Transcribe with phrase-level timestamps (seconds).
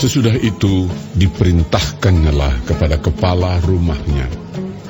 [0.00, 4.32] Sesudah itu diperintahkannyalah kepada kepala rumahnya.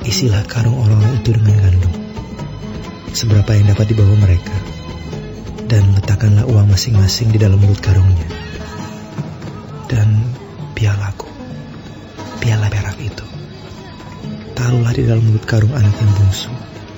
[0.07, 1.93] Isilah karung orang-orang itu dengan gandum.
[3.11, 4.55] Seberapa yang dapat dibawa mereka.
[5.67, 8.23] Dan letakkanlah uang masing-masing di dalam mulut karungnya.
[9.91, 10.31] Dan
[10.79, 11.27] pialaku,
[12.39, 13.27] piala perak itu.
[14.55, 16.47] Taruhlah di dalam mulut karung anak yang bungsu,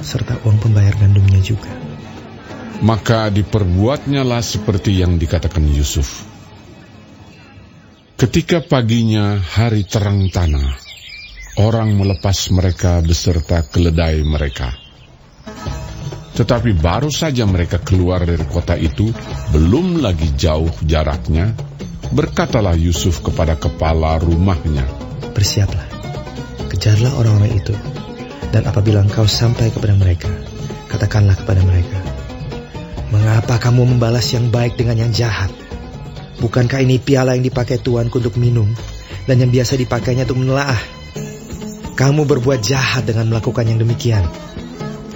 [0.06, 1.73] serta uang pembayar gandumnya juga.
[2.78, 6.33] Maka diperbuatnyalah seperti yang dikatakan Yusuf.
[8.23, 10.80] Ketika paginya hari terang tanah,
[11.59, 14.72] orang melepas mereka beserta keledai mereka.
[16.31, 19.12] Tetapi baru saja mereka keluar dari kota itu,
[19.52, 21.52] belum lagi jauh jaraknya,
[22.16, 24.88] berkatalah Yusuf kepada kepala rumahnya,
[25.36, 25.84] Bersiaplah,
[26.72, 27.76] kejarlah orang-orang itu,
[28.55, 30.31] dan apabila engkau sampai kepada mereka,
[30.88, 32.00] katakanlah kepada mereka,
[33.11, 35.62] Mengapa kamu membalas yang baik dengan yang jahat?
[36.42, 38.70] Bukankah ini piala yang dipakai tuanku untuk minum,
[39.30, 40.81] dan yang biasa dipakainya untuk menelaah?
[41.94, 44.26] Kamu berbuat jahat dengan melakukan yang demikian.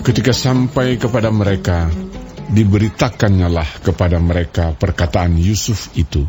[0.06, 1.90] Ketika sampai kepada mereka,
[2.54, 3.50] diberitakannya
[3.82, 6.24] kepada mereka perkataan Yusuf itu.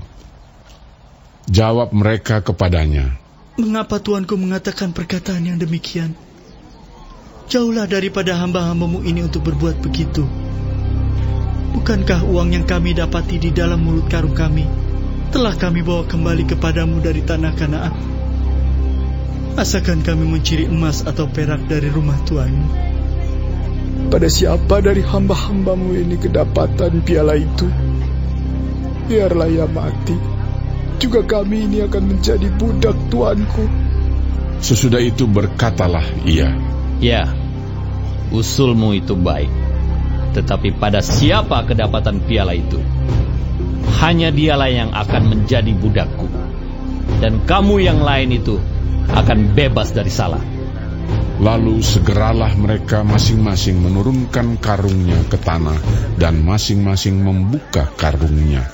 [1.48, 3.16] Jawab mereka kepadanya,
[3.58, 6.14] Mengapa tuanku mengatakan perkataan yang demikian?
[7.50, 10.22] Jauhlah daripada hamba-hambamu ini untuk berbuat begitu.
[11.74, 14.77] Bukankah uang yang kami dapati di dalam mulut karung kami
[15.28, 17.94] telah kami bawa kembali kepadamu dari tanah Kanaan?
[19.60, 22.68] Asakan kami mencuri emas atau perak dari rumah tuanmu?
[24.08, 27.68] Pada siapa dari hamba-hambamu ini kedapatan piala itu?
[29.04, 30.16] Biarlah ia mati.
[30.96, 33.68] Juga kami ini akan menjadi budak tuanku.
[34.64, 36.56] Sesudah itu berkatalah ia,
[36.98, 37.30] Ya,
[38.32, 39.52] usulmu itu baik.
[40.34, 42.97] Tetapi pada siapa kedapatan piala itu?
[43.98, 46.30] Hanya dialah yang akan menjadi budakku.
[47.18, 48.62] Dan kamu yang lain itu
[49.10, 50.40] akan bebas dari salah.
[51.38, 55.78] Lalu segeralah mereka masing-masing menurunkan karungnya ke tanah
[56.18, 58.66] dan masing-masing membuka karungnya.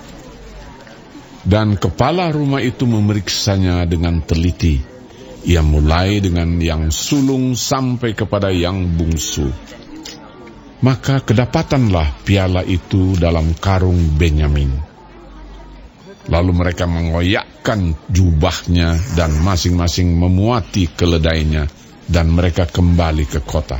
[1.44, 4.80] Dan kepala rumah itu memeriksanya dengan teliti.
[5.44, 9.52] Ia mulai dengan yang sulung sampai kepada yang bungsu.
[10.80, 14.93] Maka kedapatanlah piala itu dalam karung Benyamin.
[16.24, 21.68] Lalu mereka mengoyakkan jubahnya dan masing-masing memuati keledainya
[22.08, 23.76] dan mereka kembali ke kota.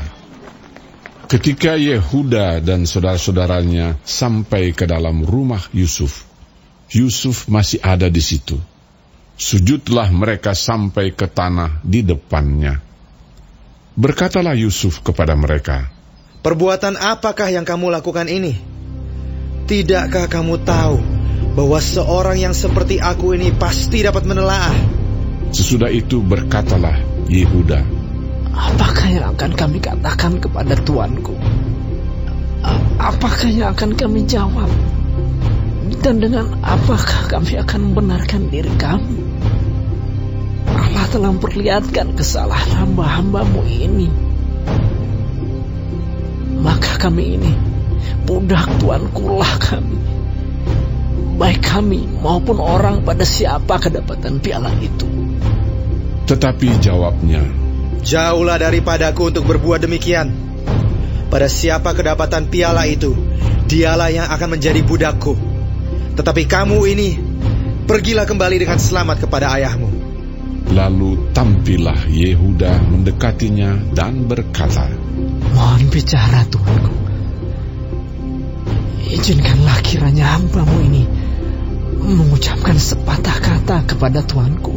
[1.25, 6.29] Ketika Yehuda dan saudara-saudaranya sampai ke dalam rumah Yusuf,
[6.93, 8.61] Yusuf masih ada di situ.
[9.35, 12.79] Sujudlah mereka sampai ke tanah di depannya.
[13.97, 15.91] Berkatalah Yusuf kepada mereka,
[16.45, 18.53] Perbuatan apakah yang kamu lakukan ini?
[19.65, 21.14] Tidakkah kamu tahu
[21.55, 24.75] bahwa seorang yang seperti aku ini pasti dapat menelaah?
[25.55, 26.99] Sesudah itu berkatalah
[27.31, 28.05] Yehuda,
[28.55, 31.35] Apakah yang akan kami katakan kepada tuanku?
[33.03, 34.71] Apakah yang akan kami jawab?
[35.99, 39.27] Dan dengan apakah kami akan membenarkan diri kami?
[40.71, 44.09] Allah telah memperlihatkan kesalahan hamba-hambamu ini.
[46.63, 47.53] Maka kami ini,
[48.25, 50.04] budak tuanku lah kami.
[51.35, 55.07] Baik kami maupun orang pada siapa kedapatan piala itu.
[56.25, 57.45] tetapi jawabnya,
[58.05, 60.33] Jauhlah daripadaku untuk berbuat demikian.
[61.29, 63.13] Pada siapa kedapatan piala itu,
[63.67, 65.37] dialah yang akan menjadi budakku.
[66.17, 67.17] Tetapi kamu ini,
[67.89, 69.91] pergilah kembali dengan selamat kepada ayahmu.
[70.75, 74.89] lalu tampillah Yehuda mendekatinya dan berkata,
[75.53, 76.95] Mohon bicara Tuanku.
[79.13, 81.24] Izinkanlah kiranya hambamu ini
[82.05, 84.77] mengucapkan sepatah kata kepada Tuanku.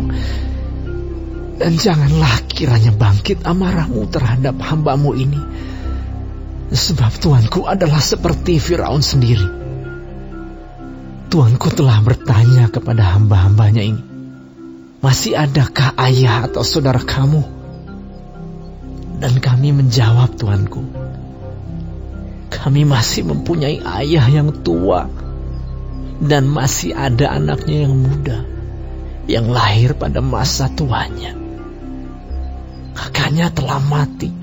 [1.57, 5.41] Dan janganlah kiranya bangkit amarahmu terhadap hambamu ini.
[6.71, 9.47] Sebab Tuanku adalah seperti Firaun sendiri.
[11.27, 14.03] Tuanku telah bertanya kepada hamba-hambanya ini.
[15.03, 17.43] Masih adakah ayah atau saudara kamu?
[19.17, 20.83] Dan kami menjawab Tuanku.
[22.47, 25.26] Kami masih mempunyai ayah yang tua.
[26.17, 28.39] Dan masih ada anaknya yang muda.
[29.29, 31.37] Yang lahir pada masa tuanya.
[32.97, 34.33] Kakaknya telah mati.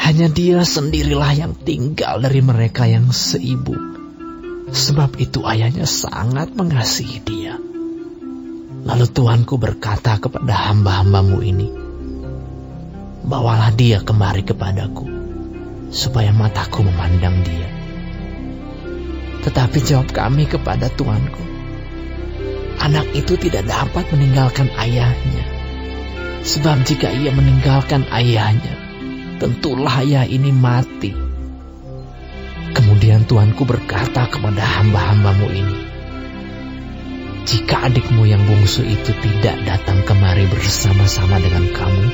[0.00, 3.76] Hanya dia sendirilah yang tinggal dari mereka yang seibu.
[4.70, 7.56] Sebab itu ayahnya sangat mengasihi dia.
[8.80, 11.68] Lalu Tuanku berkata kepada hamba-hambamu ini,
[13.20, 15.04] Bawalah dia kemari kepadaku,
[15.92, 17.79] supaya mataku memandang dia.
[19.40, 21.40] Tetapi jawab kami kepada Tuanku,
[22.80, 25.44] anak itu tidak dapat meninggalkan ayahnya.
[26.40, 28.76] Sebab jika ia meninggalkan ayahnya,
[29.40, 31.12] tentulah ayah ini mati.
[32.70, 35.78] Kemudian Tuanku berkata kepada hamba-hambamu ini,
[37.44, 42.06] Jika adikmu yang bungsu itu tidak datang kemari bersama-sama dengan kamu,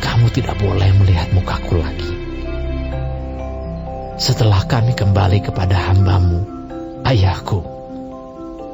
[0.00, 2.17] kamu tidak boleh melihat mukaku lagi.
[4.18, 6.42] Setelah kami kembali kepada hambamu,
[7.06, 7.62] ayahku,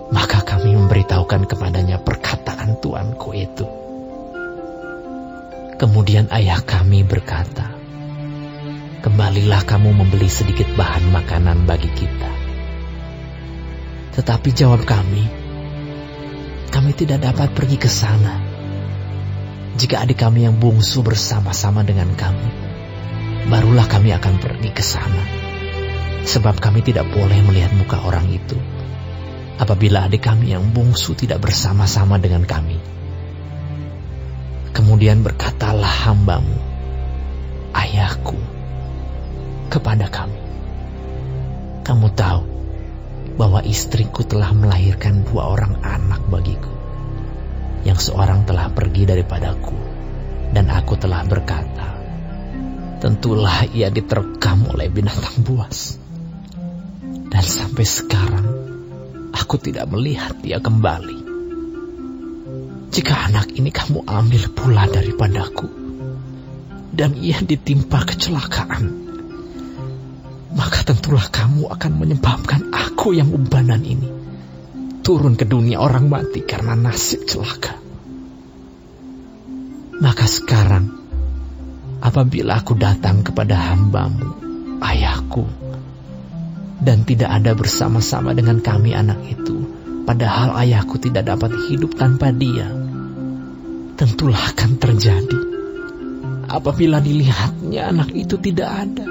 [0.09, 3.69] maka kami memberitahukan kepadanya perkataan tuanku itu.
[5.77, 7.77] Kemudian ayah kami berkata,
[9.05, 12.33] Kembalilah kamu membeli sedikit bahan makanan bagi kita.
[14.17, 15.29] Tetapi jawab kami,
[16.73, 18.41] kami tidak dapat pergi ke sana.
[19.77, 22.74] Jika adik kami yang bungsu bersama-sama dengan kami,
[23.49, 25.25] barulah kami akan pergi ke sana.
[26.25, 28.57] Sebab kami tidak boleh melihat muka orang itu.
[29.61, 32.81] Apabila adik kami yang bungsu tidak bersama-sama dengan kami.
[34.75, 36.59] Kemudian berkatalah hambamu,
[37.77, 38.35] ayahku,
[39.71, 40.41] kepada kami.
[41.87, 42.43] Kamu tahu
[43.39, 46.73] bahwa istriku telah melahirkan dua orang anak bagiku.
[47.85, 49.77] Yang seorang telah pergi daripadaku,
[50.51, 52.04] dan aku telah berkata,
[53.05, 56.01] tentulah ia diterkam oleh binatang buas.
[57.29, 58.47] Dan sampai sekarang
[59.37, 61.21] aku tidak melihat dia kembali.
[62.89, 65.69] Jika anak ini kamu ambil pula daripadaku
[66.97, 68.89] dan ia ditimpa kecelakaan,
[70.57, 74.09] maka tentulah kamu akan menyebabkan aku yang ubanan ini
[75.05, 77.77] turun ke dunia orang mati karena nasib celaka.
[80.01, 81.04] Maka sekarang
[82.01, 84.35] apabila aku datang kepada hambamu,
[84.81, 85.47] ayahku,
[86.83, 89.67] dan tidak ada bersama-sama dengan kami anak itu,
[90.09, 92.67] padahal ayahku tidak dapat hidup tanpa dia,
[93.95, 95.55] tentulah akan terjadi
[96.49, 99.07] apabila dilihatnya anak itu tidak ada,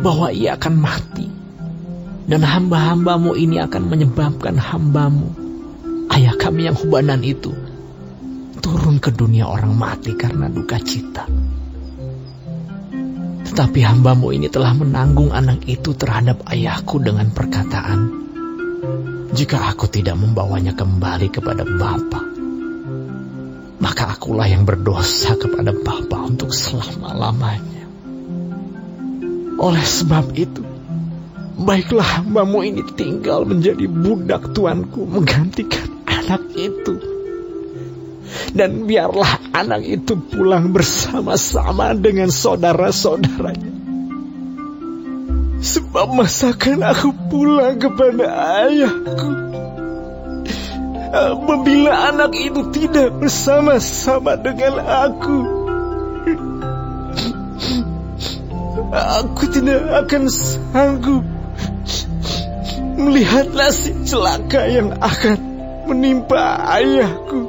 [0.00, 1.28] bahwa ia akan mati.
[2.26, 5.30] Dan hamba-hambamu ini akan menyebabkan hambamu,
[6.10, 7.54] ayah kami yang hubanan itu,
[8.58, 11.22] turun ke dunia orang mati karena duka cita.
[13.56, 18.04] Tetapi hambamu ini telah menanggung anak itu terhadap ayahku dengan perkataan,
[19.32, 22.20] jika aku tidak membawanya kembali kepada Bapa,
[23.80, 27.88] maka akulah yang berdosa kepada Bapa untuk selama-lamanya.
[29.56, 30.60] Oleh sebab itu,
[31.56, 37.15] baiklah hambamu ini tinggal menjadi budak tuanku menggantikan anak itu.
[38.56, 43.72] Dan biarlah anak itu pulang bersama-sama dengan saudara-saudaranya.
[45.60, 48.24] Sebab masakan aku pulang kepada
[48.64, 49.30] ayahku.
[51.12, 55.38] Apabila anak itu tidak bersama-sama dengan aku.
[58.96, 61.24] Aku tidak akan sanggup
[62.96, 65.36] melihat nasib celaka yang akan
[65.88, 67.40] menimpa ayahku.